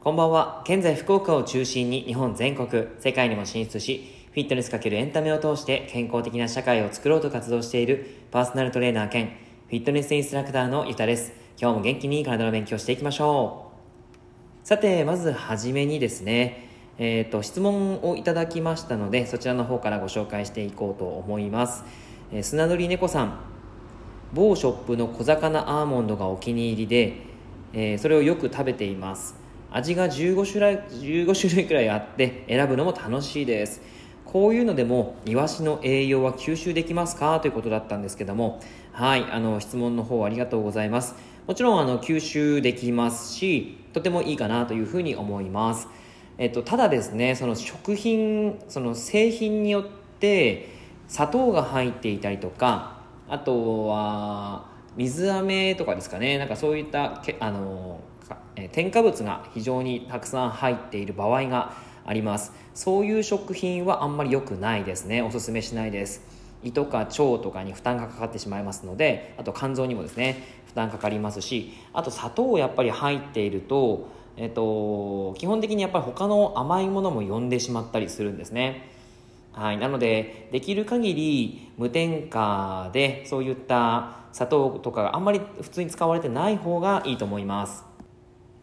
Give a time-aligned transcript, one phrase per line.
[0.00, 0.62] こんばんは。
[0.64, 11.34] 現在福岡を中心に日本全国、世界にも進出し、フィットネスかけるエンタメを通して健康的な社会を作ろうと活動しているパーソナルトレーナー兼フィットネスインストラクターのゆたです。
[11.60, 13.70] 今日も元気に体の勉強していきましょ
[14.62, 14.66] う。
[14.66, 21.84] さて、まずはじめにですね、えっ、ー、と、質問をいただきましたので、そちらの方からご紹介していこうと思います。
[22.34, 23.38] えー、砂鳥猫さん、
[24.32, 27.18] 某ショップの小魚アーモンドがお気に入りで、
[27.72, 29.36] えー、それをよく食べています。
[29.70, 30.76] 味が15種類
[31.26, 33.80] ,15 種類くらいあって選ぶのも楽しいです。
[34.24, 37.38] こういうのでもイワシの栄養は吸収できますか？
[37.38, 38.60] ということだったんですけども。
[38.90, 41.14] はいあの質問の方ありがとうございます。
[41.46, 45.88] もちろんあの吸収できますしとてもいいかなというふうに思います。
[46.38, 49.84] えっと、ただですねその食品その製品によっ
[50.18, 50.74] て
[51.08, 56.38] 砂糖が入っていたりとかあとは水飴とかですかね。
[56.38, 58.00] なんかそういったけあの
[58.72, 61.72] 添加物が非常にたくさん入っている場合が
[62.06, 62.52] あります。
[62.74, 65.22] そういう食品はあんまり良くないですね。
[65.22, 66.34] おすすめしないです。
[66.64, 78.93] 胃とか腸とかに負担がかかってしまいますのであと肝臓にもですね負担かかりますしあと砂糖やっぱり入っていると、えっと、基本的にやっぱり他の甘いものも呼んでしまったりするんですね。
[79.54, 87.84] はい、なのでできる限り無添加でそういった砂糖とかがあんまり普通に使われてない方がいいと思います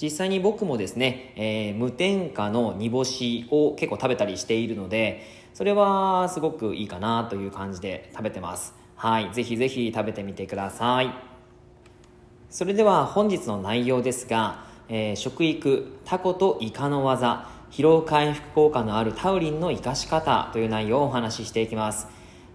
[0.00, 5.22] 実際に僕もですね、えー、無添加の煮干しを結構食べたりしているので、
[5.54, 8.74] それはすごくいいかなという感じで食べてます。
[8.94, 9.34] はい。
[9.34, 11.12] ぜひぜひ食べてみてください。
[12.48, 22.08] それでは本日の内容ですが、えー、食育、タコとイカの技、疲労回復効果のあるタウリンの活かし方という内容をお話ししていきます。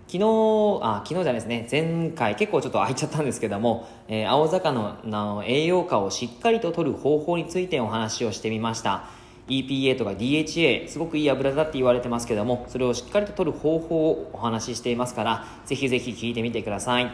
[0.07, 9.05] 昨日、あ、昨日じゃないですね、前回結構ちょっと空いちゃったんですけども、えー、青魚の栄養価をしっかりと取る方法についてお話をしてみました。
[9.47, 17.11] EPA とか DHA、すごくいい油だって言われてますけども、それをしっかりと取る方法をお話ししていますから、ぜひぜひ聞いてみてください。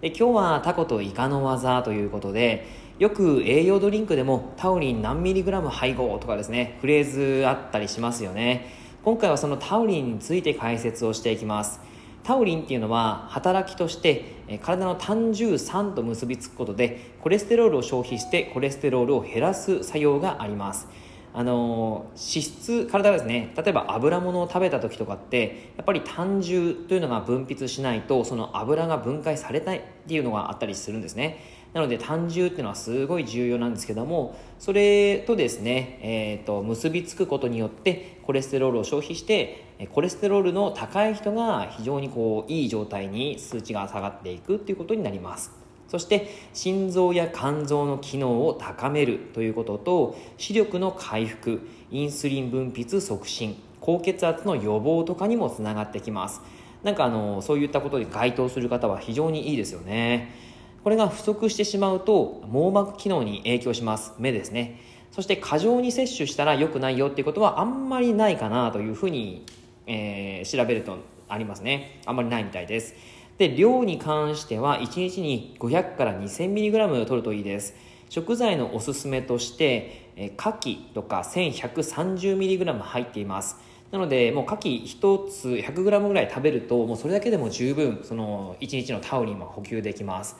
[0.00, 2.66] で今日はタコとイカの技ということで、
[2.98, 8.72] よく栄養ドリンクでもタウリン何ミリグラム配合とかですね、フレーズあったりしますよね。
[9.04, 11.78] 今回はそのタウリンについて解説をしていきます。
[12.24, 20.88] タウリンっていうのは働きとして体の単純酸と結びつくことでコレステロールを消費してコレステロールを減らす作用があります
[21.32, 45.52] あの脂質体ですね例えば油物を食べた時とかってやっぱり単純というのが分泌しないとその油が分解されないっていうのがあったりするんですねなので単純っていうのはすごい重要なんですけどもそれとですね、えーと、結びつくことによってコレステロールを消費してコレステロールの高い人が非常にこういい状態に数値が下がっていくっていうことになります。
[45.88, 56.40] そして心臓や肝臓の機能を高めるということと視力の回復インスリン分泌促進高血圧の予防とかにもつながってきます。
[56.82, 60.46] なんかあのそういったことに該当する方は非常にいいですよね。
[60.86, 64.12] これが不足してしまうと網膜機能に影響します。
[64.20, 64.80] 目ですね。
[65.10, 69.44] そして過剰に摂取したら良くないよっていうことはあんまりないかなというふうに、
[69.88, 70.98] えー、調べると
[71.28, 72.00] ありますね。
[72.06, 72.94] あんまりないみたいです。
[73.36, 77.74] で量に関しては1日に500から 2000mg 取るといいです。
[78.08, 83.56] 食材のおすすめとして、えー、牡蠣とか 1130mg 入っています。
[83.90, 90.36] なのでもう牡蠣1つ 100g ぐらい食べるともうそれだけでも十分その1日のタウリンは補給できます。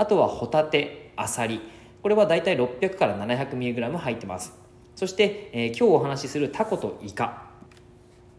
[0.00, 1.60] あとはホタテあさり
[2.02, 4.58] これはだいたい600から 700mg 入ってます。
[4.96, 7.50] そして、えー、今日お話しするタコとイカ。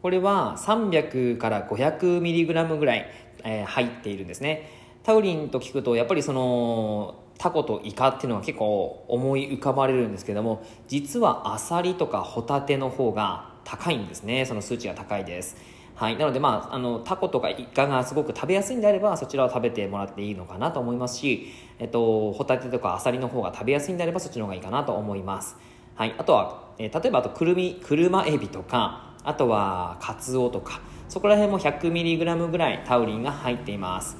[0.01, 3.05] これは300から 500mg ぐらい、
[3.43, 4.71] えー、入っているんですね。
[5.03, 14.45] タウリンと聞くとやっぱりそのタコとイカっていうのは結構思い浮かばれるんですけども実はアサリとかホタテの方が高いんですね。
[14.45, 15.57] その数値が高いです。
[15.95, 25.57] はい、なので、まあ、あのタコとかイカがすごく食べやすいんであればそちらを食べてもらっていいのかなと思いますし、えっと、ホタテとかアサリの方が食べやすいんであればそっちの方がいいかなと思います、
[25.95, 30.81] はい、あとは、えー、例えばあとくるみ車エビとかあとはカツオとか
[31.11, 34.15] そこら辺も 100mg ぐらいタウリンが入っています。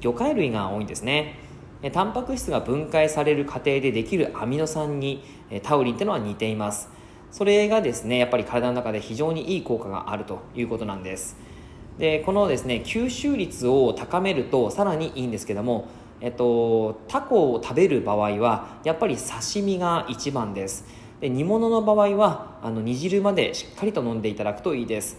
[0.00, 1.40] 魚介類が多いんですね。
[1.92, 5.24] タンパク質が分解される過程でできるアミノ酸に
[5.64, 6.88] タウリンっていうのは似ています。
[7.36, 11.36] それがですねやっぱり体の中で非常にいい効果があるということなんです。
[11.98, 15.86] でこのですね吸収率を高めるとさらにいいんですけども
[16.22, 20.86] えっと、タコを食べる場合はやっぱり刺身が一番です。
[21.20, 25.18] で煮物の場合はあの煮汁までしっかりと飲んでいただくといいです。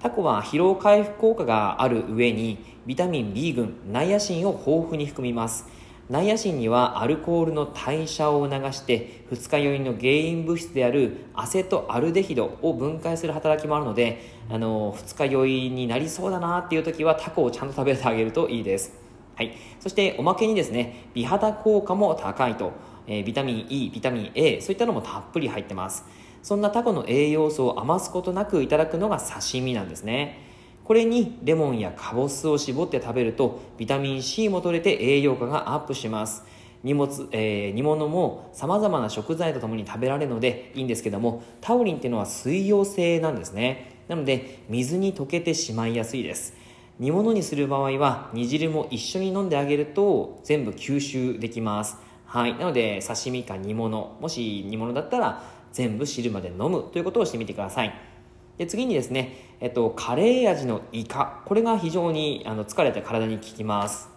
[0.00, 5.68] タコは疲労回復効果がある上にビタミン B 群ナイアシンを豊富に含みます。
[6.10, 14.20] ナイアシンにはアルコールの代謝を促して二日酔いの原因物質であるアセトアルデヒドを分解する働きもあるので
[14.50, 19.00] あの二日酔いになりそうだなっていう時はタコをちゃんと食べてあげるといいです。
[19.36, 22.72] はい、そしておまけにですね美肌効果も高いと、
[23.06, 26.04] えー、ビタミン E ビタミン A そういったのもたっぷり入ってます。
[26.42, 30.51] そんなタコの栄養素を余すことなくいただくのが刺身なんですね。
[30.84, 36.44] これにレモンやカボスを絞って食べるとビタミン C も取れて栄養価がアップします。
[36.82, 44.02] 荷物、えー、煮物も様々な食材とともに食べられるのでいいんですけどもタウリンっていうのは水溶性なんですね。
[44.08, 46.54] なので水に溶けてしまいやすいです。
[46.98, 51.96] 煮物にする場合は煮汁も一緒に飲んであげると全部吸収できます。
[52.26, 52.54] はい。
[52.58, 58.11] なので刺身か煮物もし煮物だったら全部汁まで飲むということをしてみてください。
[58.58, 61.42] で次にですね、えっと、カレー味のイカ。
[61.46, 64.10] これが非常にあの疲れた体に効きます。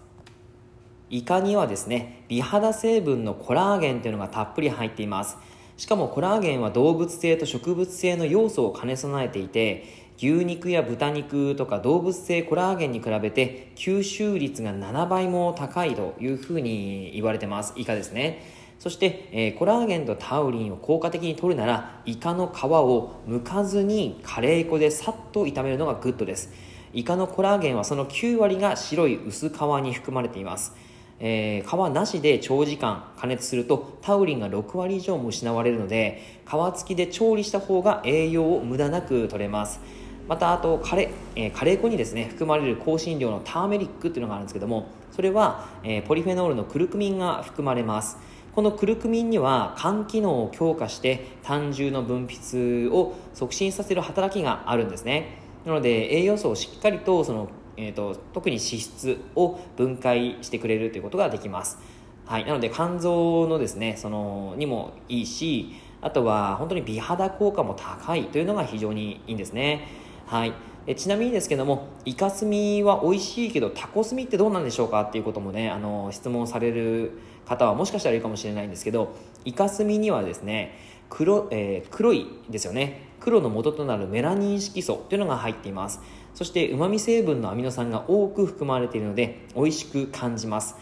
[1.09, 5.37] イカにはですね美肌成分のコラーゲンというのがたっぷり入っています。
[5.77, 17.73] しかもコラーゲンは動物性と植物性の要素を兼ね備えていて牛肉や豚肉とか動物性コラーゲンに比べて吸収率が7倍も高いというふうに言われてます。
[17.75, 18.41] イカですね。
[18.79, 26.51] そして、えー、コラーゲンとタウリンを効果的に取るならイカの皮を剥かずにカレー粉でさっと炒めるのがグッドです。
[26.93, 30.73] イカのコラーゲンはその9割が白い薄皮に含まれています。
[31.19, 39.79] えー、皮なしで長時間加熱するとタウリンが6割以上も失われるので皮付きで調理した方が栄養を無駄なく取れます。
[40.27, 48.17] またあとカレ,、えー、カレー粉にですね含まれる香辛料のターメリックっていうのがあるんですけどもそれは、えー、ポリフェノールのクルクミンが含まれます。
[48.55, 55.39] このクルクミンには肝機能を強化して胆汁の分泌を促進させる働きがあるんですね。
[55.65, 61.79] なので栄養素をしっかりとその、えーと、特に脂質を分解してくれるということができます。
[62.25, 69.85] はい、なので肝臓のですねそのにもいいしあとは本当に美肌効果も高いというのが非常にいいんですね。
[70.27, 70.53] はい。
[70.87, 79.15] えちなみにですけどもイカスミは美味しいけどタコスミってどうなんでしょうかっていうこともねあの質問される方はもしかしたらいるかもしれないんですけど
[79.45, 80.77] イカスミにはですね
[81.09, 83.03] 黒,、えー、黒いですよね。
[83.19, 86.01] 黒の元となるメラニン色素というのが入っています。
[86.33, 90.75] そしてうまみ成分のアミノ酸が多く含まれているので美味しく感じます。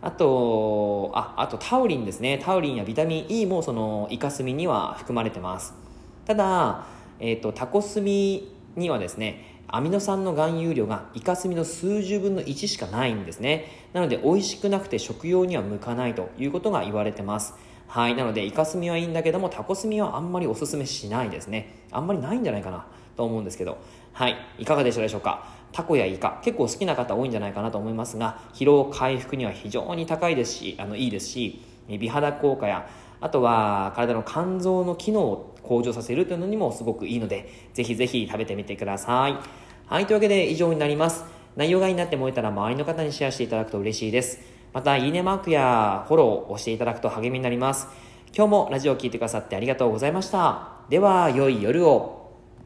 [0.00, 2.40] あとああとタウリンですね。
[2.42, 5.74] タウリンやビタミン E もそのイカスミには含まれてます。
[6.24, 6.86] ただ、
[7.20, 13.66] えーと、とタコスミにはですねアミノ酸の含有量がイカスミの数十分の1しかないんですね。
[13.92, 17.54] なので美味しくなくて食用には向かないということが言われてます。
[17.86, 18.14] はい。
[18.14, 21.84] なのでイカスミはいいんだけどもタコスミはあんまりおすすめしないですね。
[21.90, 23.78] あんまりないんじゃないかなと思うんですけど。
[24.12, 24.36] はい。
[24.58, 25.48] いかがでしたでしょうか？
[25.72, 32.88] タコやイカ結構好きな方多いんじゃないかなと思いますが疲労回復には非常に高いですしあのいいですし美肌効果や
[33.20, 39.36] あとは体の肝臓の機能向上させるというのにもすごくいいので、ぜひぜひ食べてみてください。
[39.86, 41.24] はい、というわけで以上になります。
[41.56, 44.40] 内容がいいなって思えたら周りの方にシェアしていただくと嬉しいです。
[44.72, 47.86] また、いいねマークやフォローを押していただくと励みになります。
[48.36, 50.72] 今日もラジオを聴いてくださってありがとうございました。
[50.88, 52.23] では、良い夜を。